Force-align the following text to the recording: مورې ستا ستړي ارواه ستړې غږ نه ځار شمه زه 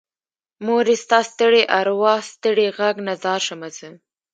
مورې 0.65 0.93
ستا 1.03 1.19
ستړي 1.31 1.63
ارواه 1.79 2.19
ستړې 2.31 2.67
غږ 2.77 2.95
نه 3.07 3.13
ځار 3.23 3.41
شمه 3.47 3.69
زه 3.77 3.89